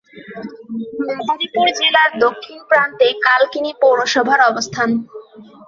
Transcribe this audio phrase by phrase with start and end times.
[1.09, 4.89] মাদারীপুর জেলার দক্ষিণ প্রান্তে কালকিনি পৌরসভার অবস্থান।